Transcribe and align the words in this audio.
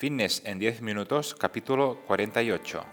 Fitness 0.00 0.40
en 0.46 0.58
10 0.58 0.80
minutos, 0.80 1.34
capítulo 1.34 2.00
48. 2.06 2.86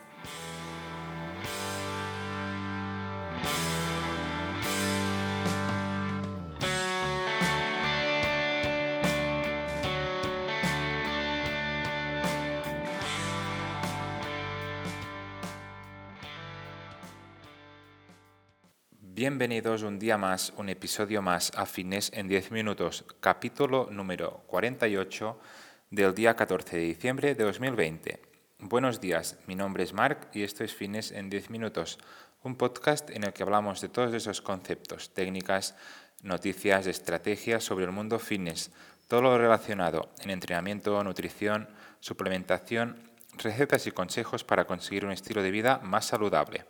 Bienvenidos 19.00 19.84
un 19.84 19.98
día 19.98 20.18
más, 20.18 20.52
un 20.58 20.68
episodio 20.68 21.22
más 21.22 21.54
a 21.56 21.66
Fitness 21.66 22.12
en 22.14 22.28
10 22.28 22.52
minutos, 22.52 23.06
capítulo 23.22 23.88
número 23.90 24.44
48 24.48 25.40
del 25.90 26.14
día 26.14 26.36
14 26.36 26.76
de 26.76 26.84
diciembre 26.84 27.34
de 27.34 27.44
2020. 27.46 28.20
Buenos 28.60 29.00
días, 29.00 29.38
mi 29.48 29.56
nombre 29.56 29.84
es 29.84 29.94
Marc 29.94 30.28
y 30.36 30.44
esto 30.44 30.66
es 30.66 30.76
Fitness 30.76 31.12
en 31.12 31.30
10 31.30 31.50
minutos, 31.50 31.98
un 32.44 32.58
podcast 32.58 33.10
en 33.10 33.24
el 33.24 33.32
que 33.32 33.44
hablamos 33.44 33.80
de 33.80 33.88
todos 33.88 34.14
esos 34.14 34.42
conceptos, 34.42 35.14
técnicas, 35.14 35.76
noticias, 36.24 36.88
estrategias 36.88 37.64
sobre 37.64 37.86
el 37.86 37.92
mundo 37.92 38.20
fitness, 38.20 38.72
todo 39.08 39.22
lo 39.22 39.38
relacionado 39.38 40.10
en 40.20 40.32
entrenamiento, 40.32 41.02
nutrición, 41.06 41.70
suplementación, 42.02 42.98
recetas 43.38 43.88
y 43.88 43.92
consejos 43.92 44.44
para 44.44 44.66
conseguir 44.66 45.06
un 45.06 45.14
estilo 45.14 45.42
de 45.42 45.52
vida 45.52 45.80
más 45.84 46.06
saludable. 46.06 46.66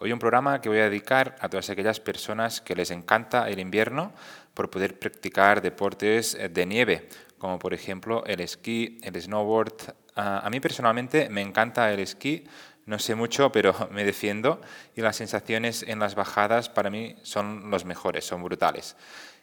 Hoy 0.00 0.12
un 0.12 0.18
programa 0.18 0.60
que 0.60 0.68
voy 0.68 0.78
a 0.78 0.84
dedicar 0.90 1.34
a 1.40 1.48
todas 1.48 1.70
aquellas 1.70 1.98
personas 2.00 2.60
que 2.60 2.76
les 2.76 2.90
encanta 2.90 3.48
el 3.48 3.58
invierno 3.58 4.12
por 4.54 4.70
poder 4.70 4.98
practicar 4.98 5.60
deportes 5.60 6.38
de 6.50 6.66
nieve, 6.66 7.08
como 7.38 7.58
por 7.58 7.74
ejemplo 7.74 8.24
el 8.26 8.40
esquí, 8.40 8.98
el 9.02 9.20
snowboard. 9.20 9.94
a 10.14 10.48
mí 10.50 10.60
personalmente 10.60 11.28
me 11.28 11.42
encanta 11.42 11.92
el 11.92 12.00
esquí, 12.00 12.44
no 12.88 12.98
sé 12.98 13.14
mucho, 13.14 13.52
pero 13.52 13.74
me 13.92 14.04
defiendo 14.04 14.60
y 14.96 15.02
las 15.02 15.16
sensaciones 15.16 15.84
en 15.86 15.98
las 15.98 16.14
bajadas 16.14 16.68
para 16.68 16.90
mí 16.90 17.16
son 17.22 17.70
los 17.70 17.84
mejores, 17.84 18.24
son 18.24 18.42
brutales. 18.42 18.96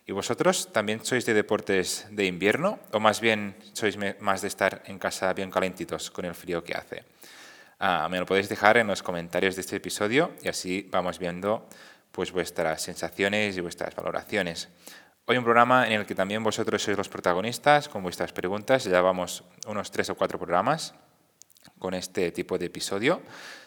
¿Y 0.07 0.11
vosotros 0.11 0.71
también 0.71 1.03
sois 1.03 1.25
de 1.25 1.33
deportes 1.33 2.05
de 2.11 2.25
invierno 2.25 2.79
o 2.91 2.99
más 2.99 3.21
bien 3.21 3.55
sois 3.73 3.97
más 4.19 4.41
de 4.41 4.49
estar 4.49 4.83
en 4.85 4.99
casa 4.99 5.33
bien 5.33 5.49
calentitos 5.49 6.11
con 6.11 6.25
el 6.25 6.35
frío 6.35 6.63
que 6.63 6.73
hace? 6.73 7.03
Ah, 7.79 8.07
me 8.09 8.19
lo 8.19 8.25
podéis 8.25 8.49
dejar 8.49 8.77
en 8.77 8.87
los 8.87 9.01
comentarios 9.01 9.55
de 9.55 9.61
este 9.61 9.77
episodio 9.77 10.31
y 10.41 10.47
así 10.47 10.87
vamos 10.91 11.17
viendo 11.17 11.67
pues 12.11 12.31
vuestras 12.31 12.81
sensaciones 12.81 13.57
y 13.57 13.61
vuestras 13.61 13.93
valoraciones. 13.95 14.69
Hoy 15.27 15.37
un 15.37 15.43
programa 15.43 15.87
en 15.87 15.93
el 15.93 16.05
que 16.05 16.13
también 16.13 16.43
vosotros 16.43 16.83
sois 16.83 16.95
los 17.01 17.09
protagonistas 17.09 17.89
con 17.89 18.03
vuestras 18.03 18.29
preguntas. 18.29 18.85
Ya 18.85 19.01
vamos 19.01 19.41
unos 19.65 19.89
tres 19.89 20.11
o 20.11 20.15
cuatro 20.15 20.37
programas 20.37 20.93
con 21.79 21.95
este 21.95 22.29
tipo 22.29 22.59
de 22.59 22.67
episodio. 22.67 23.23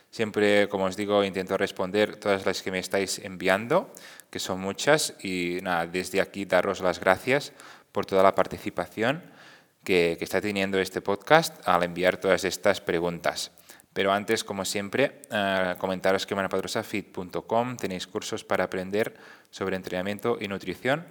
Siempre, 0.08 0.68
como 0.68 0.84
os 0.84 0.94
digo, 0.94 1.24
intento 1.24 1.58
responder 1.58 2.14
todas 2.14 2.46
las 2.46 2.62
que 2.62 2.70
me 2.70 2.78
estáis 2.78 3.18
enviando, 3.18 3.90
que 4.30 4.38
son 4.38 4.60
muchas, 4.60 5.18
y 5.18 5.58
nada, 5.60 5.88
desde 5.88 6.20
aquí 6.20 6.44
daros 6.44 6.78
las 6.78 7.00
gracias 7.00 7.50
por 7.90 8.06
toda 8.06 8.22
la 8.22 8.36
participación 8.36 9.24
que, 9.82 10.16
está 10.20 10.40
teniendo 10.40 10.78
este 10.78 11.00
podcast 11.00 11.58
al 11.66 11.82
enviar 11.82 12.18
todas 12.18 12.44
estas 12.44 12.80
preguntas. 12.80 13.50
Pero 13.92 14.12
antes, 14.12 14.44
como 14.44 14.64
siempre, 14.64 15.22
eh, 15.32 15.74
comentaros 15.78 16.24
que 16.24 16.36
manapadrosafit.com 16.36 17.76
tenéis 17.76 18.06
cursos 18.06 18.44
para 18.44 18.62
aprender 18.62 19.16
sobre 19.50 19.74
entrenamiento 19.74 20.38
y 20.40 20.46
nutrición 20.46 21.02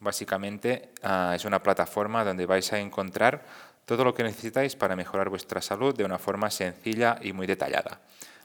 Básicamente 0.00 0.90
ah, 1.02 1.34
es 1.36 1.44
una 1.44 1.62
plataforma 1.62 2.24
donde 2.24 2.46
vais 2.46 2.72
a 2.72 2.78
encontrar 2.78 3.44
todo 3.84 4.02
lo 4.02 4.14
que 4.14 4.22
necesitáis 4.22 4.74
para 4.74 4.96
mejorar 4.96 5.28
vuestra 5.28 5.60
salud 5.60 5.94
de 5.94 6.04
una 6.04 6.18
forma 6.18 6.50
sencilla 6.50 7.18
y 7.20 7.32
muy 7.32 7.46
detallada. 7.46 8.00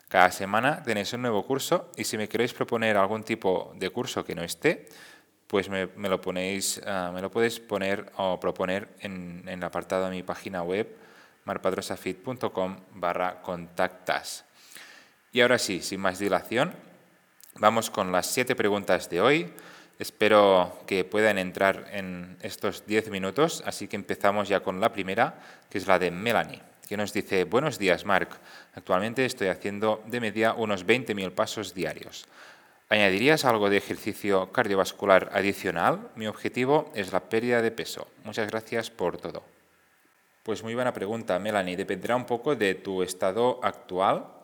Cada 0.09 0.31
semana 0.31 0.83
tenéis 0.83 1.13
un 1.13 1.21
nuevo 1.21 1.45
curso 1.45 1.91
y 1.95 2.03
si 2.03 2.17
me 2.17 2.27
queréis 2.27 2.53
proponer 2.53 2.97
algún 2.97 3.23
tipo 3.23 3.73
de 3.77 3.89
curso 3.89 4.23
que 4.25 4.35
no 4.35 4.43
esté, 4.43 4.87
pues 5.47 5.69
me, 5.69 5.87
lo, 5.95 6.19
ponéis, 6.19 6.81
ah, 6.85 7.11
me 7.13 7.21
lo 7.21 7.31
podéis 7.31 7.59
poner 7.59 8.11
o 8.17 8.39
proponer 8.39 8.89
en, 8.99 9.43
en 9.47 9.59
el 9.59 9.63
apartado 9.63 10.05
de 10.05 10.11
mi 10.11 10.23
página 10.23 10.61
web 10.61 10.93
marpadrosafit.com 11.45 12.77
barra 12.95 13.41
contactas. 13.41 14.45
Y 15.31 15.41
ahora 15.41 15.57
sí, 15.57 15.81
sin 15.81 16.01
más 16.01 16.19
dilación, 16.19 16.73
vamos 17.55 17.89
con 17.89 18.11
las 18.11 18.25
siete 18.25 18.55
preguntas 18.55 19.09
de 19.09 19.21
hoy. 19.21 19.53
Espero 19.97 20.77
que 20.87 21.05
puedan 21.05 21.37
entrar 21.37 21.87
en 21.93 22.37
estos 22.41 22.85
10 22.85 23.09
minutos, 23.11 23.63
así 23.65 23.87
que 23.87 23.95
empezamos 23.95 24.49
ya 24.49 24.59
con 24.59 24.81
la 24.81 24.91
primera, 24.91 25.39
que 25.69 25.77
es 25.77 25.87
la 25.87 25.99
de 25.99 26.11
Melanie, 26.11 26.61
que 26.89 26.97
nos 26.97 27.13
dice, 27.13 27.45
buenos 27.45 27.79
días 27.79 28.03
Marc, 28.03 28.29
actualmente 28.73 29.23
estoy 29.23 29.47
haciendo 29.47 30.03
de 30.07 30.19
media 30.19 30.53
unos 30.53 30.85
20.000 30.85 31.31
pasos 31.31 31.73
diarios. 31.73 32.25
¿Añadirías 32.89 33.45
algo 33.45 33.69
de 33.69 33.77
ejercicio 33.77 34.51
cardiovascular 34.51 35.29
adicional? 35.33 36.09
Mi 36.15 36.27
objetivo 36.27 36.91
es 36.93 37.13
la 37.13 37.21
pérdida 37.21 37.61
de 37.61 37.71
peso. 37.71 38.07
Muchas 38.25 38.47
gracias 38.47 38.91
por 38.91 39.17
todo. 39.17 39.43
Pues 40.43 40.61
muy 40.61 40.75
buena 40.75 40.93
pregunta, 40.93 41.39
Melanie. 41.39 41.77
Dependerá 41.77 42.15
un 42.15 42.25
poco 42.25 42.55
de 42.55 42.75
tu 42.75 43.01
estado 43.01 43.59
actual 43.63 44.34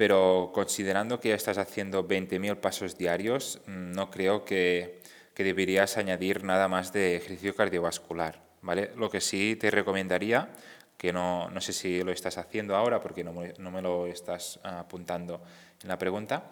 pero 0.00 0.50
considerando 0.54 1.20
que 1.20 1.28
ya 1.28 1.34
estás 1.34 1.58
haciendo 1.58 2.08
20.000 2.08 2.56
pasos 2.56 2.96
diarios, 2.96 3.60
mm, 3.66 3.92
no 3.92 4.10
creo 4.10 4.46
que, 4.46 5.02
deberías 5.36 5.98
añadir 5.98 6.42
nada 6.42 6.68
más 6.68 6.90
de 6.92 7.16
ejercicio 7.16 7.54
cardiovascular. 7.54 8.40
¿vale? 8.62 8.92
Lo 8.96 9.10
que 9.10 9.20
sí 9.20 9.56
te 9.56 9.70
recomendaría, 9.70 10.48
que 10.96 11.12
no, 11.12 11.50
no 11.50 11.60
sé 11.60 11.74
si 11.74 12.02
lo 12.02 12.12
estás 12.12 12.38
haciendo 12.38 12.76
ahora 12.76 13.00
porque 13.00 13.24
no 13.24 13.34
no 13.58 13.70
me 13.70 13.82
lo 13.82 14.06
estás 14.06 14.58
ah, 14.64 14.80
apuntando 14.80 15.42
en 15.82 15.88
la 15.88 15.98
pregunta, 15.98 16.50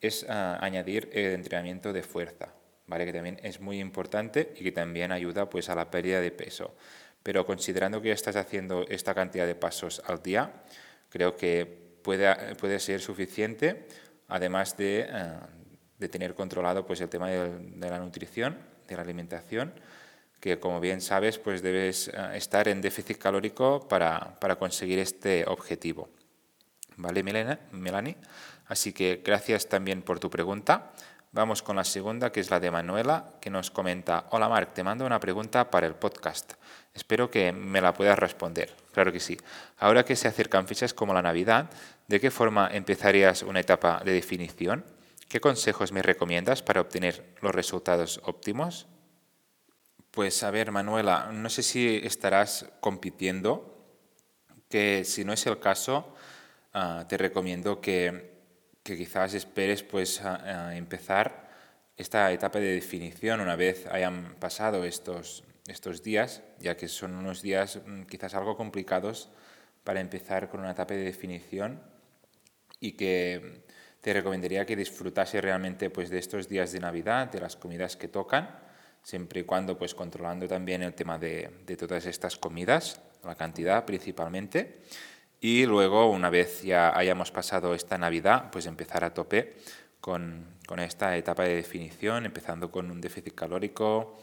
es 0.00 0.24
ah, 0.30 0.58
añadir 0.62 1.10
el 1.12 1.34
entrenamiento 1.34 1.92
de 1.92 2.02
fuerza, 2.02 2.48
¿vale? 2.86 3.04
que 3.04 3.12
también 3.12 3.38
es 3.42 3.60
muy 3.60 3.78
importante 3.78 4.54
y 4.56 4.64
que 4.64 4.72
también 4.72 5.12
ayuda 5.12 5.50
pues, 5.50 5.68
a 5.68 5.74
la 5.74 5.90
pérdida 5.90 6.22
de 6.22 6.30
peso. 6.30 6.74
Pero 7.22 7.44
considerando 7.44 8.00
que 8.00 8.08
ya 8.08 8.14
estás 8.14 8.36
haciendo 8.36 8.86
esta 8.88 9.14
cantidad 9.14 9.46
de 9.46 9.54
pasos 9.54 10.02
al 10.06 10.22
día, 10.22 10.62
creo 11.10 11.36
que 11.36 11.85
puede, 12.06 12.78
ser 12.78 13.00
suficiente, 13.00 13.88
además 14.28 14.76
de, 14.76 15.08
eh, 15.10 16.08
tener 16.08 16.34
controlado 16.34 16.86
pues, 16.86 17.00
el 17.00 17.08
tema 17.08 17.28
de, 17.28 17.90
la 17.90 17.98
nutrición, 17.98 18.56
de 18.86 18.94
la 18.94 19.02
alimentación, 19.02 19.74
que 20.38 20.60
como 20.60 20.78
bien 20.78 21.00
sabes, 21.00 21.38
pues 21.38 21.62
debes 21.62 22.08
eh, 22.08 22.12
estar 22.34 22.68
en 22.68 22.80
déficit 22.80 23.18
calórico 23.18 23.88
para, 23.88 24.38
conseguir 24.58 25.00
este 25.00 25.44
objetivo. 25.46 26.08
¿Vale, 26.96 27.22
Melanie? 27.22 28.16
Así 28.66 28.92
que 28.92 29.20
gracias 29.24 29.68
también 29.68 30.02
por 30.02 30.20
tu 30.20 30.30
pregunta. 30.30 30.92
Vamos 31.36 31.60
con 31.60 31.76
la 31.76 31.84
segunda, 31.84 32.32
que 32.32 32.40
es 32.40 32.48
la 32.48 32.60
de 32.60 32.70
Manuela, 32.70 33.32
que 33.42 33.50
nos 33.50 33.70
comenta, 33.70 34.24
hola 34.30 34.48
Marc, 34.48 34.72
te 34.72 34.82
mando 34.82 35.04
una 35.04 35.20
pregunta 35.20 35.70
para 35.70 35.86
el 35.86 35.94
podcast. 35.94 36.54
Espero 36.94 37.30
que 37.30 37.52
me 37.52 37.82
la 37.82 37.92
puedas 37.92 38.18
responder. 38.18 38.74
Claro 38.94 39.12
que 39.12 39.20
sí. 39.20 39.36
Ahora 39.76 40.02
que 40.02 40.16
se 40.16 40.28
acercan 40.28 40.66
fechas 40.66 40.94
como 40.94 41.12
la 41.12 41.20
Navidad, 41.20 41.68
¿de 42.08 42.20
qué 42.20 42.30
forma 42.30 42.70
empezarías 42.72 43.42
una 43.42 43.60
etapa 43.60 44.00
de 44.02 44.12
definición? 44.12 44.82
¿Qué 45.28 45.38
consejos 45.38 45.92
me 45.92 46.00
recomiendas 46.00 46.62
para 46.62 46.80
obtener 46.80 47.34
los 47.42 47.54
resultados 47.54 48.18
óptimos? 48.24 48.86
Pues 50.12 50.42
a 50.42 50.50
ver, 50.50 50.72
Manuela, 50.72 51.28
no 51.34 51.50
sé 51.50 51.62
si 51.62 52.00
estarás 52.02 52.64
compitiendo, 52.80 53.76
que 54.70 55.04
si 55.04 55.22
no 55.26 55.34
es 55.34 55.44
el 55.44 55.60
caso, 55.60 56.14
ah, 56.72 57.04
te 57.06 57.18
recomiendo 57.18 57.82
que 57.82 58.35
que 58.86 58.96
quizás 58.96 59.34
esperes 59.34 59.82
pues 59.82 60.22
empezar 60.72 61.50
esta 61.96 62.30
etapa 62.30 62.60
de 62.60 62.72
definición 62.74 63.40
una 63.40 63.56
vez 63.56 63.84
hayan 63.86 64.36
pasado 64.38 64.84
estos, 64.84 65.42
estos 65.66 66.04
días, 66.04 66.42
ya 66.60 66.76
que 66.76 66.86
son 66.86 67.16
unos 67.16 67.42
días 67.42 67.80
mm, 67.84 68.02
quizás 68.02 68.34
algo 68.34 68.56
complicados 68.56 69.28
para 69.82 70.00
empezar 70.00 70.48
con 70.48 70.60
una 70.60 70.70
etapa 70.70 70.94
de 70.94 71.02
definición 71.02 71.82
y 72.78 72.92
que 72.92 73.64
te 74.00 74.12
recomendaría 74.12 74.64
que 74.64 74.76
disfrutase 74.76 75.40
realmente 75.40 75.90
pues, 75.90 76.08
de 76.08 76.18
estos 76.18 76.48
días 76.48 76.70
de 76.70 76.78
Navidad, 76.78 77.28
de 77.32 77.40
las 77.40 77.56
comidas 77.56 77.96
que 77.96 78.06
tocan, 78.06 78.56
siempre 79.02 79.40
y 79.40 79.44
cuando 79.44 79.76
pues, 79.76 79.96
controlando 79.96 80.46
también 80.46 80.82
el 80.84 80.94
tema 80.94 81.18
de, 81.18 81.50
de 81.66 81.76
todas 81.76 82.06
estas 82.06 82.36
comidas, 82.36 83.00
la 83.24 83.34
cantidad 83.34 83.84
principalmente, 83.84 84.82
y 85.40 85.66
luego, 85.66 86.10
una 86.10 86.30
vez 86.30 86.62
ya 86.62 86.96
hayamos 86.96 87.30
pasado 87.30 87.74
esta 87.74 87.98
Navidad, 87.98 88.50
pues 88.50 88.66
empezar 88.66 89.04
a 89.04 89.12
tope 89.12 89.56
con, 90.00 90.46
con 90.66 90.80
esta 90.80 91.16
etapa 91.16 91.44
de 91.44 91.56
definición, 91.56 92.26
empezando 92.26 92.70
con 92.70 92.90
un 92.90 93.00
déficit 93.00 93.34
calórico, 93.34 94.18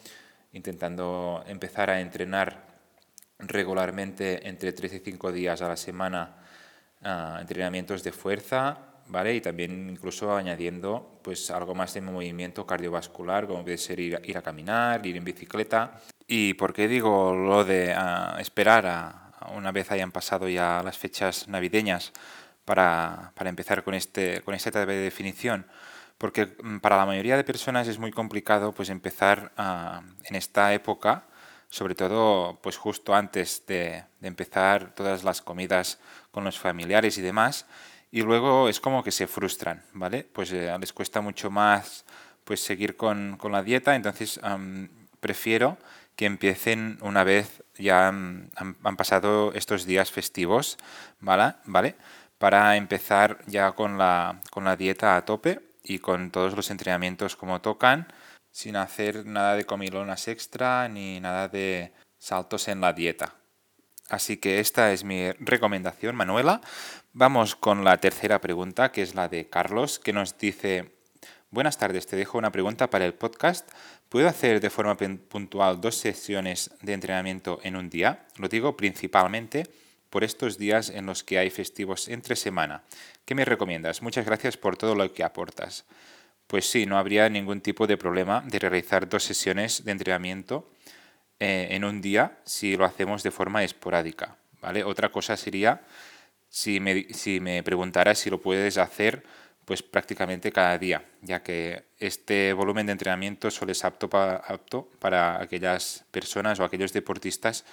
intentando 0.54 1.44
empezar 1.48 1.90
a 1.90 2.02
entrenar 2.02 2.74
regularmente 3.40 4.48
entre 4.48 4.72
3 4.74 4.94
y 4.94 5.00
5 5.00 5.32
días 5.32 5.62
a 5.62 5.68
la 5.68 5.78
semana 5.78 6.36
uh, 7.04 7.40
entrenamientos 7.40 8.04
de 8.04 8.12
fuerza, 8.12 8.78
¿vale? 9.08 9.36
Y 9.36 9.42
también 9.42 9.90
incluso 9.90 10.36
añadiendo 10.36 11.20
pues 11.24 11.52
algo 11.52 11.76
más 11.76 11.94
de 11.94 12.02
movimiento 12.02 12.66
cardiovascular, 12.66 13.48
como 13.48 13.64
puede 13.64 13.78
ser 13.78 14.00
ir, 14.00 14.20
ir 14.24 14.38
a 14.38 14.42
caminar, 14.42 15.06
ir 15.06 15.18
en 15.18 15.24
bicicleta. 15.24 16.00
¿Y 16.28 16.54
por 16.54 16.74
qué 16.74 16.88
digo 16.88 17.36
lo 17.36 17.64
de 17.64 17.96
uh, 17.96 18.40
esperar 18.40 18.86
a, 18.86 19.23
una 19.52 19.72
vez 19.72 19.92
hayan 19.92 20.12
pasado 20.12 20.48
ya 20.48 20.82
las 20.84 20.98
fechas 20.98 21.48
navideñas 21.48 22.14
para, 22.66 23.34
empezar 23.46 23.84
con, 23.84 23.94
este, 23.94 24.42
con 24.42 24.56
esta 24.56 24.70
etapa 24.70 24.92
de 24.92 24.98
definición, 24.98 25.68
porque 26.18 26.56
mm, 26.62 26.80
para 26.80 26.98
la 26.98 27.06
mayoría 27.06 27.38
de 27.38 27.44
personas 27.44 27.88
es 27.88 28.00
muy 28.00 28.12
complicado 28.12 28.72
pues 28.72 28.90
empezar 28.90 29.52
ah, 29.58 30.02
en 30.24 30.36
esta 30.36 30.74
época, 30.74 31.26
sobre 31.70 31.96
todo 31.96 32.60
pues 32.62 32.78
justo 32.78 33.16
antes 33.16 33.66
de, 33.68 34.06
empezar 34.22 34.94
todas 34.94 35.24
las 35.24 35.42
comidas 35.42 36.00
con 36.32 36.44
los 36.44 36.60
familiares 36.60 37.18
y 37.18 37.22
demás, 37.22 37.66
y 38.12 38.22
luego 38.22 38.70
es 38.70 38.80
como 38.80 39.04
que 39.04 39.12
se 39.12 39.28
frustran, 39.28 39.84
¿vale? 39.94 40.24
Pues 40.24 40.52
eh, 40.54 40.72
les 40.80 40.94
cuesta 40.94 41.20
mucho 41.20 41.50
más 41.50 42.06
pues 42.44 42.60
seguir 42.60 42.96
con, 42.96 43.40
la 43.50 43.64
dieta, 43.64 43.96
entonces 43.96 44.40
prefiero 45.20 45.78
que 46.16 46.26
empiecen 46.26 46.98
una 47.02 47.24
vez 47.24 47.64
ya 47.76 48.08
han, 48.08 48.52
pasado 48.98 49.54
estos 49.54 49.86
días 49.86 50.12
festivos, 50.12 50.78
¿vale? 51.20 51.56
¿vale? 51.66 51.96
Para 52.38 52.76
empezar 52.76 53.40
ya 53.48 53.72
con 53.72 53.98
la, 53.98 54.42
con 54.52 54.64
la 54.64 54.76
dieta 54.76 55.16
a 55.16 55.26
tope 55.26 55.60
y 55.84 56.00
con 56.00 56.32
todos 56.32 56.56
los 56.56 56.70
entrenamientos 56.72 57.36
como 57.36 57.62
tocan, 57.62 58.08
sin 58.52 58.76
hacer 58.76 59.26
nada 59.26 59.56
de 59.56 59.66
comilonas 59.66 60.28
extra 60.28 60.88
ni 60.88 61.20
nada 61.20 61.48
de 61.48 61.94
saltos 62.20 62.68
en 62.68 62.82
la 62.82 62.94
dieta. 62.94 63.36
Así 64.10 64.38
que 64.38 64.60
esta 64.60 64.92
es 64.92 65.04
mi 65.04 65.32
recomendación, 65.32 66.16
Manuela. 66.16 66.62
Vamos 67.14 67.56
con 67.56 67.84
la 67.84 67.98
tercera 67.98 68.42
pregunta, 68.42 68.92
que 68.92 69.02
es 69.02 69.16
la 69.16 69.28
de 69.28 69.50
Carlos, 69.50 70.00
que 70.00 70.14
nos 70.14 70.38
dice, 70.38 70.93
Buenas 71.54 71.78
tardes, 71.78 72.08
te 72.08 72.16
dejo 72.16 72.40
una 72.40 72.52
pregunta 72.52 72.90
para 72.90 73.06
el 73.06 73.14
podcast. 73.14 73.70
¿Puedo 74.10 74.28
hacer 74.28 74.60
de 74.60 74.72
forma 74.72 74.98
puntual 74.98 75.80
dos 75.80 75.94
sesiones 75.94 76.72
de 76.82 76.94
entrenamiento 76.94 77.60
en 77.62 77.76
un 77.76 77.92
día? 77.92 78.26
Lo 78.38 78.48
digo 78.48 78.76
principalmente 78.76 79.68
por 80.10 80.24
estos 80.24 80.58
días 80.58 80.90
en 80.90 81.06
los 81.06 81.24
que 81.24 81.38
hay 81.38 81.52
festivos 81.52 82.08
entre 82.08 82.36
semana. 82.36 82.82
¿Qué 83.24 83.36
me 83.36 83.46
recomiendas? 83.46 84.02
Muchas 84.02 84.26
gracias 84.26 84.58
por 84.58 84.78
todo 84.78 84.96
lo 84.96 85.14
que 85.14 85.24
aportas. 85.24 85.86
Pues 86.48 86.68
sí, 86.68 86.88
no 86.88 86.98
habría 86.98 87.30
ningún 87.30 87.62
tipo 87.62 87.86
de 87.86 87.98
problema 87.98 88.44
de 88.48 88.58
realizar 88.58 89.08
dos 89.08 89.24
sesiones 89.24 89.86
de 89.86 89.92
entrenamiento 89.92 90.72
eh, 91.40 91.68
en 91.70 91.84
un 91.84 92.02
día 92.02 92.40
si 92.46 92.76
lo 92.76 92.84
hacemos 92.84 93.22
de 93.22 93.30
forma 93.30 93.64
esporádica. 93.64 94.38
¿vale? 94.60 94.84
Otra 94.84 95.12
cosa 95.12 95.38
sería 95.38 95.84
si 96.50 96.80
me, 96.80 97.14
si 97.14 97.40
me 97.40 97.62
preguntaras 97.62 98.18
si 98.18 98.32
lo 98.32 98.42
puedes 98.42 98.80
hacer 98.80 99.24
pues 99.66 99.82
prácticamente 99.82 100.52
cada 100.52 100.78
día, 100.78 101.06
ya 101.22 101.42
que 101.42 101.86
este 102.00 102.54
volumen 102.54 102.86
de 102.86 102.92
entrenamiento 102.92 103.50
solo 103.50 103.72
es 103.72 103.84
apto 103.86 104.10
para, 104.10 104.36
apto 104.36 104.90
para 105.00 105.42
aquellas 105.42 106.06
personas 106.12 106.60
o 106.60 106.64
aquellos 106.64 106.92
deportistas 106.92 107.66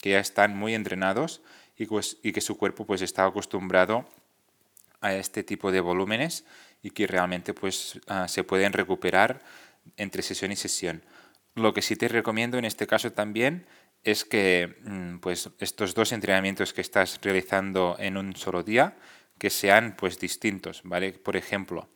que 0.00 0.10
ya 0.10 0.18
están 0.18 0.56
muy 0.56 0.74
entrenados 0.74 1.42
y, 1.76 1.86
pues, 1.86 2.18
y 2.22 2.32
que 2.32 2.40
su 2.40 2.56
cuerpo 2.56 2.84
pues 2.84 3.02
está 3.02 3.24
acostumbrado 3.24 4.06
a 5.00 5.14
este 5.14 5.44
tipo 5.44 5.70
de 5.70 5.80
volúmenes 5.80 6.44
y 6.82 6.90
que 6.90 7.06
realmente 7.06 7.54
pues 7.54 8.00
ah, 8.08 8.28
se 8.28 8.44
pueden 8.44 8.72
recuperar 8.72 9.40
entre 9.96 10.22
sesión 10.22 10.52
y 10.52 10.56
sesión. 10.56 11.02
Lo 11.54 11.72
que 11.72 11.82
sí 11.82 11.96
te 11.96 12.08
recomiendo 12.08 12.58
en 12.58 12.64
este 12.64 12.86
caso 12.86 13.12
también 13.12 13.66
es 14.04 14.24
que 14.24 14.76
mm, 14.84 15.18
pues 15.18 15.50
estos 15.58 15.94
dos 15.94 16.12
entrenamientos 16.12 16.72
que 16.72 16.80
estás 16.80 17.18
realizando 17.22 17.96
en 17.98 18.16
un 18.16 18.36
solo 18.36 18.62
día 18.62 18.96
que 19.38 19.50
sean 19.50 19.94
pues 19.96 20.18
distintos, 20.18 20.80
¿vale? 20.84 21.12
Por 21.12 21.36
ejemplo, 21.36 21.88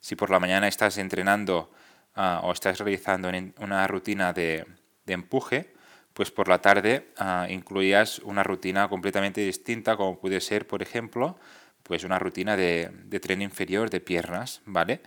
si 0.00 0.16
por 0.16 0.30
la 0.30 0.40
mañana 0.40 0.68
estás 0.68 0.98
entrenando 0.98 1.70
ah, 2.14 2.40
o 2.44 2.52
estás 2.52 2.78
realizando 2.78 3.30
una 3.58 3.86
rutina 3.86 4.32
de, 4.32 4.66
empuje, 5.06 5.74
pues 6.12 6.30
por 6.30 6.48
la 6.48 6.60
tarde 6.60 7.12
uh, 7.20 7.50
incluías 7.50 8.20
una 8.20 8.42
rutina 8.42 8.88
completamente 8.88 9.42
distinta, 9.42 9.96
como 9.96 10.18
puede 10.18 10.40
ser, 10.40 10.66
por 10.66 10.80
ejemplo, 10.82 11.38
pues 11.82 12.04
una 12.04 12.18
rutina 12.18 12.56
de, 12.56 12.90
de 13.04 13.20
tren 13.20 13.42
inferior 13.42 13.90
de 13.90 14.00
piernas, 14.00 14.62
¿vale? 14.64 15.02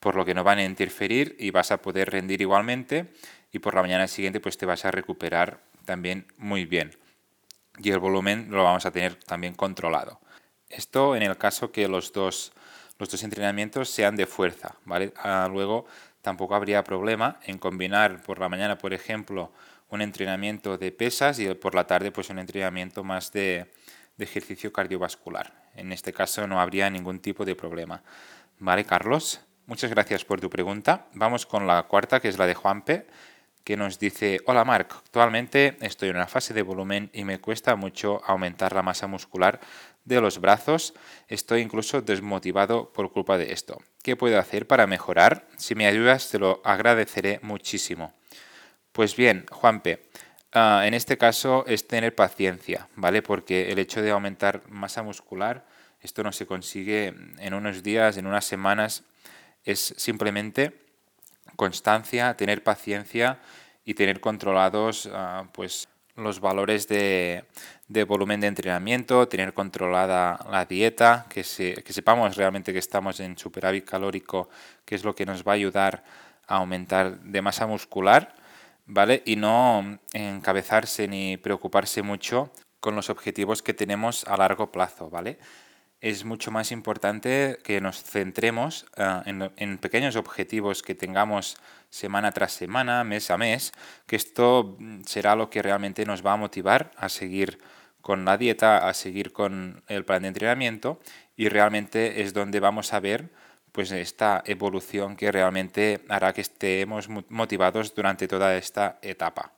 Por 0.00 0.16
lo 0.16 0.24
que 0.24 0.34
no 0.34 0.42
van 0.44 0.58
a 0.58 0.64
interferir 0.64 1.36
y 1.38 1.50
vas 1.50 1.70
a 1.70 1.82
poder 1.82 2.10
rendir 2.10 2.40
igualmente 2.40 3.12
y 3.52 3.58
por 3.58 3.74
la 3.74 3.82
mañana 3.82 4.08
siguiente 4.08 4.40
pues 4.40 4.56
te 4.56 4.66
vas 4.66 4.84
a 4.84 4.90
recuperar 4.90 5.62
también 5.84 6.26
muy 6.36 6.64
bien. 6.66 6.96
Y 7.78 7.90
el 7.90 7.98
volumen 7.98 8.48
lo 8.50 8.64
vamos 8.64 8.86
a 8.86 8.90
tener 8.90 9.16
también 9.16 9.54
controlado. 9.54 10.20
Esto 10.68 11.16
en 11.16 11.22
el 11.22 11.36
caso 11.36 11.70
que 11.70 11.88
los 11.88 12.12
dos, 12.12 12.52
los 12.98 13.08
dos 13.08 13.22
entrenamientos 13.22 13.90
sean 13.90 14.16
de 14.16 14.26
fuerza, 14.26 14.76
¿vale? 14.84 15.12
Ah, 15.16 15.48
luego 15.50 15.86
tampoco 16.22 16.54
habría 16.54 16.82
problema 16.82 17.38
en 17.44 17.58
combinar 17.58 18.22
por 18.22 18.38
la 18.38 18.48
mañana, 18.48 18.78
por 18.78 18.92
ejemplo, 18.92 19.52
un 19.90 20.02
entrenamiento 20.02 20.76
de 20.76 20.90
pesas 20.90 21.38
y 21.38 21.54
por 21.54 21.74
la 21.74 21.86
tarde 21.86 22.10
pues 22.10 22.30
un 22.30 22.38
entrenamiento 22.38 23.04
más 23.04 23.32
de, 23.32 23.72
de 24.16 24.24
ejercicio 24.24 24.72
cardiovascular. 24.72 25.52
En 25.76 25.92
este 25.92 26.12
caso 26.12 26.46
no 26.46 26.60
habría 26.60 26.90
ningún 26.90 27.20
tipo 27.20 27.44
de 27.44 27.54
problema. 27.54 28.02
¿Vale, 28.58 28.84
Carlos? 28.84 29.40
Muchas 29.66 29.90
gracias 29.90 30.24
por 30.24 30.40
tu 30.40 30.48
pregunta. 30.48 31.06
Vamos 31.12 31.44
con 31.46 31.66
la 31.66 31.82
cuarta, 31.84 32.20
que 32.20 32.28
es 32.28 32.38
la 32.38 32.46
de 32.46 32.54
Juanpe, 32.54 33.06
que 33.64 33.76
nos 33.76 33.98
dice, 33.98 34.38
hola 34.46 34.64
Marc, 34.64 34.94
actualmente 34.94 35.76
estoy 35.80 36.10
en 36.10 36.16
una 36.16 36.28
fase 36.28 36.54
de 36.54 36.62
volumen 36.62 37.10
y 37.12 37.24
me 37.24 37.40
cuesta 37.40 37.74
mucho 37.74 38.22
aumentar 38.24 38.72
la 38.72 38.82
masa 38.82 39.08
muscular 39.08 39.58
de 40.06 40.20
los 40.20 40.40
brazos. 40.40 40.94
Estoy 41.28 41.60
incluso 41.60 42.00
desmotivado 42.00 42.90
por 42.92 43.12
culpa 43.12 43.36
de 43.36 43.52
esto. 43.52 43.82
¿Qué 44.02 44.16
puedo 44.16 44.38
hacer 44.38 44.66
para 44.66 44.86
mejorar? 44.86 45.46
Si 45.58 45.74
me 45.74 45.86
ayudas 45.86 46.30
te 46.30 46.38
lo 46.38 46.62
agradeceré 46.64 47.40
muchísimo. 47.42 48.14
Pues 48.92 49.14
bien, 49.14 49.44
Juanpe, 49.50 50.08
ah, 50.52 50.84
en 50.86 50.94
este 50.94 51.18
caso 51.18 51.66
es 51.66 51.86
tener 51.86 52.14
paciencia, 52.14 52.88
¿vale? 52.96 53.20
Porque 53.20 53.70
el 53.70 53.78
hecho 53.78 54.00
de 54.00 54.12
aumentar 54.12 54.62
masa 54.70 55.02
muscular, 55.02 55.66
esto 56.00 56.22
no 56.22 56.32
se 56.32 56.46
consigue 56.46 57.08
en 57.38 57.52
unos 57.52 57.82
días, 57.82 58.16
en 58.16 58.26
unas 58.26 58.44
semanas, 58.46 59.02
es 59.64 59.92
simplemente 59.98 60.72
constancia, 61.56 62.36
tener 62.36 62.62
paciencia 62.62 63.40
y 63.84 63.94
tener 63.94 64.20
controlados 64.20 65.10
ah, 65.12 65.48
pues 65.52 65.88
los 66.16 66.40
valores 66.40 66.88
de, 66.88 67.44
volumen 68.06 68.40
de 68.40 68.46
entrenamiento, 68.46 69.28
tener 69.28 69.52
controlada 69.52 70.38
la 70.50 70.64
dieta, 70.64 71.26
que, 71.28 71.42
que 71.42 71.92
sepamos 71.92 72.36
realmente 72.36 72.72
que 72.72 72.78
estamos 72.78 73.20
en 73.20 73.36
superávit 73.38 73.84
calórico, 73.84 74.48
que 74.84 74.94
es 74.94 75.04
lo 75.04 75.14
que 75.14 75.26
nos 75.26 75.44
va 75.44 75.52
a 75.52 75.54
ayudar 75.54 76.04
a 76.46 76.56
aumentar 76.56 77.20
de 77.20 77.42
masa 77.42 77.66
muscular, 77.66 78.34
¿vale? 78.86 79.22
Y 79.26 79.36
no 79.36 79.98
encabezarse 80.12 81.08
ni 81.08 81.36
preocuparse 81.36 82.02
mucho 82.02 82.52
con 82.80 82.94
los 82.94 83.10
objetivos 83.10 83.62
que 83.62 83.74
tenemos 83.74 84.24
a 84.26 84.36
largo 84.36 84.70
plazo, 84.70 85.10
¿vale? 85.10 85.38
Es 86.00 86.24
mucho 86.24 86.50
más 86.50 86.72
importante 86.72 87.58
que 87.64 87.80
nos 87.80 88.02
centremos 88.02 88.86
ah, 88.96 89.22
en 89.24 89.78
pequeños 89.78 90.16
objetivos 90.16 90.82
que 90.82 90.94
tengamos 90.94 91.56
semana 91.90 92.32
tras 92.32 92.52
semana, 92.52 93.04
mes 93.04 93.30
a 93.30 93.38
mes, 93.38 93.72
que 94.06 94.16
esto 94.16 94.76
mm, 94.78 95.02
será 95.04 95.34
lo 95.34 95.50
que 95.50 95.62
realmente 95.62 96.04
nos 96.04 96.24
va 96.24 96.32
a 96.32 96.36
motivar 96.36 96.90
a 96.96 97.08
seguir 97.08 97.58
con 98.00 98.24
la 98.24 98.36
dieta, 98.36 98.88
a 98.88 98.94
seguir 98.94 99.32
con 99.32 99.82
el 99.88 100.04
plan 100.04 100.22
de 100.22 100.28
entrenamiento 100.28 101.00
y 101.36 101.48
realmente 101.48 102.22
es 102.22 102.32
donde 102.32 102.60
vamos 102.60 102.92
a 102.92 103.00
ver 103.00 103.30
pues 103.72 103.90
esta 103.90 104.42
evolución 104.46 105.16
que 105.16 105.32
realmente 105.32 106.00
hará 106.08 106.32
que 106.32 106.40
estemos 106.40 107.08
motivados 107.28 107.94
durante 107.94 108.28
toda 108.28 108.56
esta 108.56 108.98
etapa. 109.02 109.52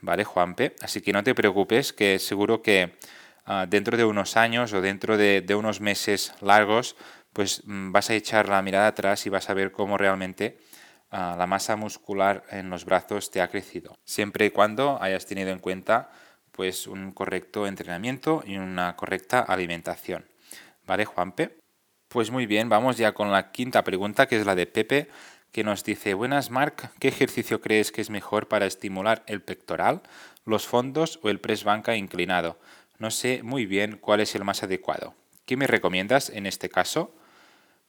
¿Vale, 0.00 0.24
Juanpe? 0.24 0.76
Así 0.82 1.00
que 1.00 1.12
no 1.12 1.24
te 1.24 1.34
preocupes, 1.34 1.92
que 1.92 2.18
seguro 2.18 2.62
que 2.62 2.96
ah, 3.46 3.66
dentro 3.68 3.96
de 3.96 4.04
unos 4.04 4.36
años 4.36 4.72
o 4.72 4.80
dentro 4.80 5.16
de, 5.16 5.54
unos 5.54 5.80
meses 5.80 6.34
largos, 6.40 6.96
pues 7.32 7.62
mm, 7.64 7.92
vas 7.92 8.10
a 8.10 8.14
echar 8.14 8.48
la 8.48 8.60
mirada 8.62 8.88
atrás 8.88 9.24
y 9.26 9.30
vas 9.30 9.48
a 9.48 9.54
ver 9.54 9.72
cómo 9.72 9.96
realmente 9.96 10.58
la 11.12 11.46
masa 11.46 11.76
muscular 11.76 12.42
en 12.50 12.68
los 12.68 12.84
brazos 12.84 13.30
te 13.30 13.40
ha 13.40 13.48
crecido, 13.48 13.96
siempre 14.04 14.44
y 14.44 14.50
cuando 14.50 14.98
hayas 15.00 15.24
tenido 15.24 15.50
en 15.50 15.60
cuenta 15.60 16.10
pues 16.56 16.86
un 16.86 17.12
correcto 17.12 17.66
entrenamiento 17.66 18.42
y 18.44 18.56
una 18.56 18.96
correcta 18.96 19.40
alimentación. 19.40 20.26
¿Vale, 20.86 21.04
Juanpe? 21.04 21.58
Pues 22.08 22.30
muy 22.30 22.46
bien, 22.46 22.68
vamos 22.68 22.96
ya 22.96 23.12
con 23.12 23.30
la 23.30 23.50
quinta 23.50 23.84
pregunta, 23.84 24.26
que 24.26 24.38
es 24.38 24.46
la 24.46 24.54
de 24.54 24.66
Pepe, 24.66 25.08
que 25.52 25.64
nos 25.64 25.84
dice, 25.84 26.14
buenas 26.14 26.50
Marc, 26.50 26.90
¿qué 26.98 27.08
ejercicio 27.08 27.60
crees 27.60 27.92
que 27.92 28.00
es 28.00 28.10
mejor 28.10 28.48
para 28.48 28.66
estimular 28.66 29.22
el 29.26 29.42
pectoral, 29.42 30.02
los 30.44 30.66
fondos 30.66 31.18
o 31.22 31.28
el 31.28 31.40
press 31.40 31.64
banca 31.64 31.96
inclinado? 31.96 32.58
No 32.98 33.10
sé 33.10 33.42
muy 33.42 33.66
bien 33.66 33.98
cuál 34.00 34.20
es 34.20 34.34
el 34.34 34.44
más 34.44 34.62
adecuado. 34.62 35.14
¿Qué 35.44 35.56
me 35.56 35.66
recomiendas 35.66 36.30
en 36.30 36.46
este 36.46 36.68
caso? 36.68 37.14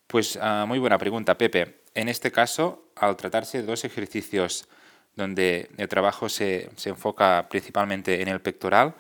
Pues 0.08 0.38
ah, 0.42 0.66
muy 0.68 0.80
buena 0.80 0.98
pregunta, 0.98 1.38
Pepe. 1.38 1.82
En 1.94 2.10
este 2.10 2.32
caso, 2.32 2.92
al 2.96 3.18
tratarse 3.18 3.60
de 3.60 3.66
dos 3.66 3.84
ejercicios 3.84 4.68
donde 5.16 5.70
el 5.78 5.88
trabajo 5.88 6.30
se, 6.30 6.70
enfoca 6.86 7.48
principalmente 7.50 8.22
en 8.22 8.28
el 8.28 8.40
pectoral, 8.40 8.94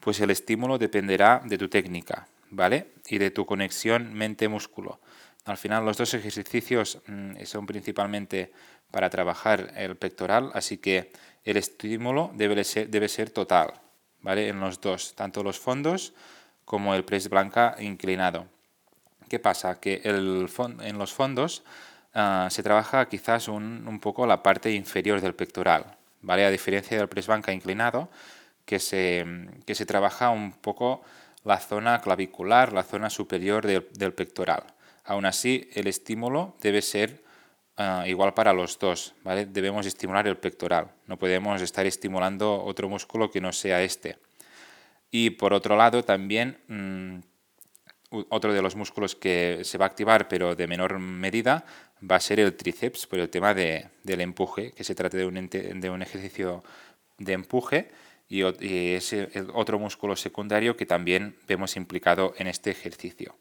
pues 0.00 0.20
el 0.20 0.30
estímulo 0.30 0.78
dependerá 0.78 1.42
de 1.44 1.58
tu 1.58 1.68
técnica, 1.68 2.28
¿vale? 2.50 2.92
Y 3.08 3.18
de 3.18 3.30
tu 3.30 3.44
conexión 3.44 4.14
mente-músculo. 4.14 5.00
Al 5.44 5.56
final 5.56 5.84
los 5.84 5.96
dos 5.96 6.14
ejercicios 6.14 7.00
mm, 7.06 7.42
son 7.44 7.66
principalmente 7.66 8.52
para 8.90 9.10
trabajar 9.10 9.72
el 9.76 9.96
pectoral, 9.96 10.50
así 10.54 10.78
que 10.78 11.12
el 11.44 11.56
estímulo 11.56 12.30
debe 12.34 12.62
ser, 12.62 12.88
debe 12.88 13.08
ser 13.08 13.30
total, 13.30 13.74
¿vale? 14.26 14.48
En 14.48 14.58
los 14.58 14.80
dos, 14.80 15.14
tanto 15.14 15.44
los 15.44 15.60
fondos 15.60 16.12
como 16.64 16.96
el 16.96 17.04
press 17.04 17.30
blanca 17.30 17.76
inclinado. 17.78 18.46
¿Qué 19.28 19.38
pasa? 19.38 19.78
Que 19.78 20.00
el 20.02 20.50
en 20.82 20.98
los 20.98 21.12
fondos 21.12 21.62
ah, 22.12 22.48
se 22.50 22.64
trabaja 22.64 23.08
quizás 23.08 23.46
un, 23.46 24.00
poco 24.02 24.26
la 24.26 24.42
parte 24.42 24.72
inferior 24.72 25.20
del 25.20 25.36
pectoral, 25.36 25.96
¿vale? 26.22 26.44
A 26.44 26.50
diferencia 26.50 26.98
del 26.98 27.08
press 27.08 27.28
banca 27.28 27.52
inclinado, 27.52 28.08
que 28.64 28.80
se, 28.80 29.24
que 29.64 29.76
se 29.76 29.86
trabaja 29.86 30.30
un 30.30 30.50
poco 30.50 31.02
la 31.44 31.60
zona 31.60 32.00
clavicular, 32.00 32.72
la 32.72 32.82
zona 32.82 33.10
superior 33.10 33.64
del, 33.64 34.12
pectoral. 34.12 34.64
Aún 35.04 35.24
así, 35.24 35.70
el 35.74 35.86
estímulo 35.86 36.56
debe 36.60 36.82
ser 36.82 37.22
ah, 37.76 38.04
igual 38.06 38.34
para 38.34 38.52
los 38.52 38.78
dos, 38.78 39.14
¿vale? 39.22 39.46
Debemos 39.46 39.86
estimular 39.86 40.26
el 40.26 40.36
pectoral, 40.36 40.90
no 41.06 41.18
podemos 41.18 41.62
estar 41.62 41.86
estimulando 41.86 42.62
otro 42.64 42.88
músculo 42.88 43.30
que 43.30 43.40
no 43.40 43.52
sea 43.52 43.82
este. 43.82 44.18
Y 45.10 45.30
por 45.30 45.52
otro 45.52 45.76
lado, 45.76 46.04
también 46.04 46.58
mm, 46.68 47.18
otro 48.28 48.52
de 48.52 48.62
los 48.62 48.76
músculos 48.76 49.14
que 49.14 49.60
se 49.62 49.78
va 49.78 49.86
a 49.86 49.88
activar, 49.88 50.28
pero 50.28 50.54
de 50.54 50.66
menor 50.66 50.98
medida, 50.98 51.64
va 52.08 52.16
a 52.16 52.20
ser 52.20 52.40
el 52.40 52.54
tríceps, 52.56 53.06
por 53.06 53.18
el 53.18 53.30
tema 53.30 53.54
de, 53.54 53.88
del 54.02 54.20
empuje, 54.20 54.72
que 54.72 54.84
se 54.84 54.94
trata 54.94 55.16
de 55.16 55.26
un, 55.26 55.48
de 55.48 55.90
un 55.90 56.02
ejercicio 56.02 56.62
de 57.18 57.32
empuje 57.32 57.88
y, 58.28 58.42
es 58.42 59.14
otro 59.54 59.78
músculo 59.78 60.16
secundario 60.16 60.76
que 60.76 60.86
también 60.86 61.36
vemos 61.46 61.76
implicado 61.76 62.34
en 62.38 62.48
este 62.48 62.70
ejercicio. 62.70 63.36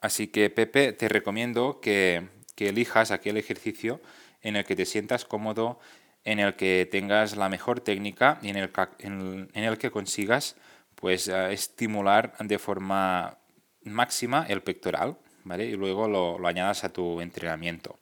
Así 0.00 0.28
que 0.28 0.48
Pepe, 0.50 0.92
te 0.92 1.08
recomiendo 1.08 1.80
que, 1.80 2.28
elijas 2.66 3.12
aquel 3.12 3.36
ejercicio 3.36 4.00
en 4.42 4.56
el 4.56 4.64
que 4.64 4.74
te 4.74 4.84
sientas 4.84 5.24
cómodo, 5.24 5.78
en 6.24 6.40
el 6.40 6.56
que 6.56 6.88
tengas 6.90 7.36
la 7.36 7.48
mejor 7.48 7.80
técnica 7.80 8.38
y 8.42 8.48
en 8.48 8.56
el, 8.56 8.70
en, 8.98 9.48
el 9.54 9.78
que 9.78 9.90
consigas 9.90 10.56
pues, 10.96 11.28
estimular 11.28 12.36
de 12.38 12.58
forma 12.58 13.38
máxima 13.84 14.44
el 14.48 14.62
pectoral, 14.62 15.16
¿vale? 15.44 15.66
Y 15.66 15.76
luego 15.76 16.08
lo, 16.08 16.38
lo 16.38 16.48
añadas 16.48 16.82
a 16.84 16.92
tu 16.92 17.20
entrenamiento. 17.20 17.98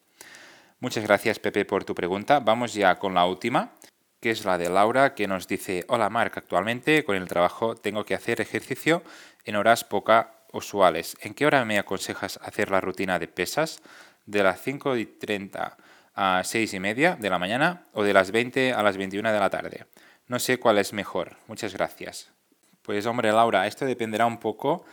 Muchas 0.80 1.04
gracias, 1.04 1.38
Pepe, 1.38 1.64
por 1.64 1.84
tu 1.84 1.94
pregunta. 1.94 2.40
Vamos 2.40 2.72
ya 2.72 2.98
con 2.98 3.14
la 3.14 3.26
última 3.26 3.72
que 4.20 4.30
es 4.30 4.44
la 4.44 4.58
de 4.58 4.70
Laura, 4.70 5.14
que 5.14 5.28
nos 5.28 5.46
dice, 5.46 5.84
hola 5.88 6.10
Marc, 6.10 6.36
actualmente 6.38 7.04
con 7.04 7.16
el 7.16 7.28
trabajo 7.28 7.76
tengo 7.76 8.04
que 8.04 8.14
hacer 8.14 8.40
ejercicio 8.40 9.02
en 9.44 9.56
horas 9.56 9.84
poca 9.84 10.32
usuales. 10.52 11.16
¿En 11.20 11.34
qué 11.34 11.46
hora 11.46 11.64
me 11.64 11.78
aconsejas 11.78 12.38
hacer 12.42 12.70
la 12.70 12.80
rutina 12.80 13.18
de 13.18 13.28
pesas? 13.28 13.80
¿De 14.26 14.42
las 14.42 14.60
5 14.60 14.96
y 14.96 15.06
30 15.06 15.76
a 16.14 16.42
6 16.44 16.74
y 16.74 16.80
media 16.80 17.16
de 17.16 17.30
la 17.30 17.38
mañana 17.38 17.86
o 17.92 18.02
de 18.02 18.12
las 18.12 18.30
20 18.30 18.72
a 18.72 18.82
las 18.82 18.96
21 18.96 19.32
de 19.32 19.40
la 19.40 19.50
tarde? 19.50 19.86
No 20.28 20.38
sé 20.38 20.58
cuál 20.58 20.78
es 20.78 20.92
mejor. 20.92 21.36
Muchas 21.46 21.72
gracias. 21.72 22.32
Pues 22.82 23.06
hombre, 23.06 23.32
Laura, 23.32 23.66
esto 23.66 23.84
dependerá 23.84 24.26
un 24.26 24.38
poco 24.38 24.84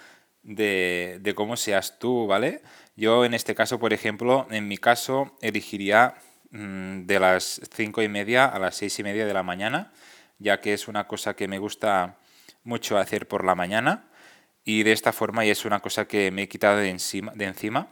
de, 0.43 1.19
de 1.21 1.35
cómo 1.35 1.57
seas 1.57 1.99
tú, 1.99 2.27
¿vale? 2.27 2.61
Yo 2.95 3.25
en 3.25 3.33
este 3.33 3.55
caso, 3.55 3.79
por 3.79 3.93
ejemplo, 3.93 4.47
en 4.51 4.67
mi 4.67 4.77
caso 4.77 5.37
elegiría 5.41 6.15
Mm, 6.53 7.07
de 7.07 7.19
las 7.19 7.61
cinco 7.73 8.03
y 8.03 8.07
media 8.07 8.45
a 8.45 8.59
las 8.59 8.75
seis 8.75 8.99
y 8.99 9.03
media 9.03 9.25
de 9.25 9.33
la 9.33 9.41
mañana, 9.41 9.91
ya 10.37 10.61
que 10.61 10.73
es 10.73 10.87
una 10.87 11.07
cosa 11.07 11.35
que 11.35 11.47
me 11.47 11.57
gusta 11.57 12.17
mucho 12.63 12.99
hacer 12.99 13.27
por 13.27 13.43
la 13.43 13.55
mañana 13.55 14.05
y 14.63 14.83
de 14.83 14.91
esta 14.91 15.11
forma 15.13 15.45
y 15.45 15.49
es 15.49 15.65
una 15.65 15.79
cosa 15.79 16.07
que 16.07 16.29
me 16.29 16.43
he 16.43 16.47
quitado 16.47 16.77
de 16.77 16.89
encima, 16.89 17.31
de 17.33 17.45
encima 17.45 17.87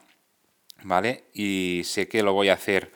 ¿vale? 0.83 1.25
Y 1.33 1.81
sé 1.85 2.07
que 2.07 2.23
lo 2.23 2.33
voy 2.33 2.49
a 2.49 2.53
hacer 2.53 2.91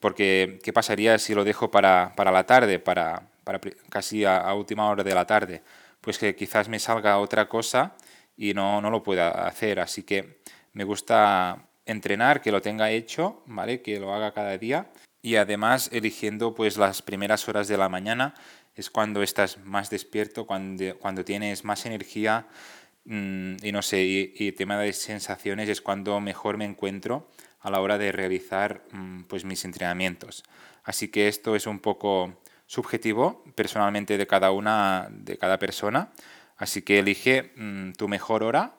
porque 0.00 0.58
¿qué 0.62 0.72
pasaría 0.72 1.18
si 1.18 1.34
lo 1.34 1.44
dejo 1.44 1.70
para, 1.70 2.12
la 2.16 2.46
tarde, 2.46 2.78
para, 2.78 3.28
para 3.44 3.60
casi 3.88 4.24
a, 4.24 4.52
última 4.54 4.88
hora 4.88 5.04
de 5.04 5.14
la 5.14 5.26
tarde? 5.26 5.62
Pues 6.00 6.18
que 6.18 6.34
quizás 6.34 6.68
me 6.68 6.78
salga 6.78 7.18
otra 7.18 7.48
cosa 7.48 7.96
y 8.36 8.54
no, 8.54 8.80
no 8.80 8.90
lo 8.90 9.02
pueda 9.02 9.46
hacer, 9.46 9.80
así 9.80 10.02
que 10.02 10.40
me 10.72 10.84
gusta 10.84 11.66
entrenar, 11.84 12.40
que 12.40 12.52
lo 12.52 12.60
tenga 12.60 12.90
hecho, 12.90 13.42
¿vale? 13.46 13.82
Que 13.82 13.98
lo 13.98 14.12
haga 14.14 14.32
cada 14.32 14.56
día 14.58 14.90
y 15.22 15.36
además 15.36 15.88
eligiendo 15.92 16.54
pues 16.54 16.76
las 16.76 17.02
primeras 17.02 17.48
horas 17.48 17.68
de 17.68 17.76
la 17.76 17.88
mañana 17.88 18.34
es 18.74 18.90
cuando 18.90 19.22
estás 19.22 19.58
más 19.58 19.88
despierto, 19.88 20.46
cuando, 20.46 20.98
cuando 20.98 21.24
tienes 21.24 21.64
más 21.64 21.86
energía 21.86 22.46
y 23.08 23.72
no 23.72 23.82
sé, 23.82 24.02
y, 24.02 24.52
tema 24.52 24.78
de 24.78 24.92
sensaciones 24.92 25.68
es 25.68 25.80
cuando 25.80 26.20
mejor 26.20 26.56
me 26.56 26.64
encuentro 26.64 27.28
a 27.60 27.70
la 27.70 27.80
hora 27.80 27.98
de 27.98 28.12
realizar 28.12 28.82
mm, 28.92 29.24
pues 29.24 29.44
mis 29.44 29.64
entrenamientos. 29.64 30.44
Así 30.82 31.08
que 31.08 31.28
esto 31.28 31.56
es 31.56 31.66
un 31.66 31.78
poco 31.78 32.40
subjetivo 32.66 33.44
personalmente 33.54 34.18
de 34.18 34.26
cada 34.26 34.50
una, 34.50 35.08
de 35.10 35.38
cada 35.38 35.58
persona. 35.58 36.12
Así 36.56 36.82
que 36.82 36.98
elige 36.98 37.52
mm, 37.56 37.92
tu 37.92 38.08
mejor 38.08 38.42
hora 38.42 38.76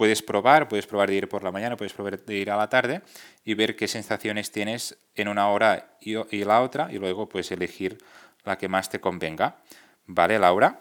puedes 0.00 0.22
probar, 0.22 0.66
puedes 0.66 0.86
probar 0.86 1.10
de 1.10 1.16
ir 1.16 1.28
por 1.28 1.44
la 1.44 1.52
mañana, 1.52 1.76
puedes 1.76 1.92
probar 1.92 2.24
de 2.24 2.34
ir 2.34 2.50
a 2.50 2.56
la 2.56 2.70
tarde 2.70 3.02
y 3.44 3.52
ver 3.52 3.76
qué 3.76 3.86
sensaciones 3.86 4.50
tienes 4.50 4.96
en 5.14 5.28
una 5.28 5.48
hora 5.48 5.98
y, 6.00 6.14
la 6.42 6.62
otra 6.62 6.90
y 6.90 6.98
luego 6.98 7.28
puedes 7.28 7.52
elegir 7.52 7.98
la 8.44 8.56
que 8.56 8.66
más 8.66 8.88
te 8.88 8.98
convenga. 8.98 9.58
¿Vale, 10.06 10.38
Laura? 10.38 10.78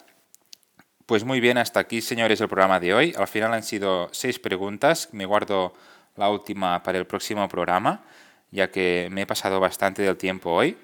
Pues 1.09 1.23
muy 1.23 1.39
bien, 1.39 1.57
hasta 1.57 1.79
aquí, 1.79 2.01
señores, 2.01 2.39
el 2.39 2.47
programa 2.47 2.79
de 2.79 2.93
hoy. 2.93 3.15
Al 3.17 3.27
final 3.27 3.51
han 3.55 3.63
sido 3.63 4.09
seis 4.11 4.37
preguntas. 4.37 5.09
Me 5.11 5.25
guardo 5.25 5.73
la 6.15 6.29
última 6.29 6.83
para 6.83 6.99
el 6.99 7.07
próximo 7.07 7.49
programa, 7.49 8.03
ya 8.51 8.69
que 8.69 9.07
me 9.11 9.23
he 9.23 9.25
pasado 9.25 9.59
bastante 9.59 10.03
del 10.03 10.17
tiempo 10.17 10.51
hoy. 10.51 10.77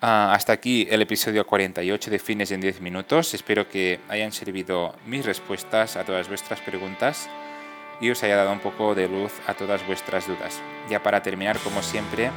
Ah, 0.00 0.32
hasta 0.32 0.52
aquí 0.52 0.86
el 0.88 1.02
episodio 1.02 1.44
48 1.44 2.12
de 2.12 2.18
Fines 2.20 2.52
en 2.52 2.60
10 2.60 2.80
minutos. 2.80 3.34
Espero 3.34 3.68
que 3.68 3.98
hayan 4.08 4.30
servido 4.30 4.94
mis 5.04 5.26
respuestas 5.26 5.96
a 5.96 6.04
todas 6.04 6.28
vuestras 6.28 6.60
preguntas 6.60 7.28
y 8.00 8.10
os 8.10 8.22
haya 8.22 8.36
dado 8.36 8.52
un 8.52 8.60
poco 8.60 8.94
de 8.94 9.08
luz 9.08 9.32
a 9.46 9.54
todas 9.54 9.86
vuestras 9.86 10.26
dudas. 10.26 10.60
Ya 10.88 11.02
para 11.02 11.22
terminar, 11.22 11.58
como 11.58 11.82
siempre, 11.82 12.30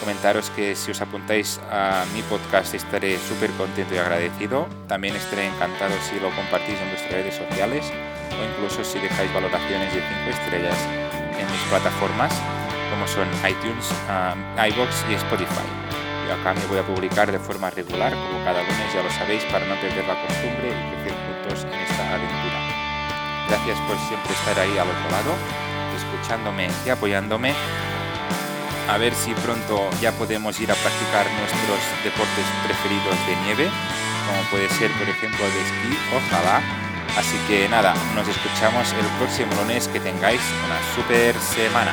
comentaros 0.00 0.50
que 0.50 0.74
si 0.76 0.90
os 0.90 1.00
apuntáis 1.00 1.60
a 1.70 2.04
mi 2.14 2.22
podcast 2.22 2.74
estaré 2.74 3.18
súper 3.18 3.50
contento 3.52 3.94
y 3.94 3.98
agradecido. 3.98 4.68
También 4.86 5.16
estaré 5.16 5.46
encantado 5.46 5.94
si 6.08 6.20
lo 6.20 6.30
compartís 6.30 6.80
en 6.80 6.88
vuestras 6.88 7.12
redes 7.12 7.34
sociales 7.34 7.84
o 8.30 8.44
incluso 8.44 8.84
si 8.84 8.98
dejáis 8.98 9.32
valoraciones 9.34 9.92
de 9.92 10.00
5 10.00 10.30
estrellas 10.30 10.78
en 11.38 11.50
mis 11.50 11.62
plataformas 11.68 12.32
como 12.90 13.06
son 13.06 13.28
iTunes, 13.48 13.90
um, 14.08 14.38
iBox 14.66 15.04
y 15.10 15.14
Spotify. 15.14 15.68
Yo 16.26 16.34
acá 16.34 16.54
me 16.54 16.64
voy 16.66 16.78
a 16.78 16.82
publicar 16.82 17.30
de 17.30 17.38
forma 17.38 17.70
regular, 17.70 18.12
como 18.12 18.44
cada 18.44 18.62
lunes 18.62 18.94
ya 18.94 19.02
lo 19.02 19.10
sabéis, 19.10 19.44
para 19.44 19.66
no 19.66 19.74
perder 19.80 20.06
la 20.06 20.20
costumbre 20.26 20.68
y 20.68 21.02
crecer 21.02 21.14
juntos 21.26 21.64
en 21.64 21.97
aventura. 21.97 21.97
Gracias 23.48 23.78
por 23.88 23.96
siempre 24.08 24.32
estar 24.32 24.58
ahí 24.60 24.76
al 24.76 24.88
otro 24.88 25.10
lado, 25.10 25.32
escuchándome 25.96 26.68
y 26.84 26.90
apoyándome. 26.90 27.54
A 28.88 28.98
ver 28.98 29.14
si 29.14 29.32
pronto 29.32 29.88
ya 30.00 30.12
podemos 30.12 30.60
ir 30.60 30.70
a 30.70 30.74
practicar 30.74 31.26
nuestros 31.32 31.80
deportes 32.04 32.44
preferidos 32.64 33.16
de 33.26 33.36
nieve, 33.44 33.70
como 34.26 34.42
puede 34.50 34.68
ser 34.68 34.90
por 34.92 35.08
ejemplo 35.08 35.44
el 35.44 35.52
esquí, 35.52 35.98
ojalá. 36.14 36.60
Así 37.16 37.36
que 37.48 37.68
nada, 37.68 37.94
nos 38.14 38.28
escuchamos 38.28 38.92
el 38.92 39.06
próximo 39.18 39.50
lunes, 39.62 39.88
que 39.88 39.98
tengáis 39.98 40.40
una 40.64 40.78
super 40.94 41.34
semana. 41.40 41.92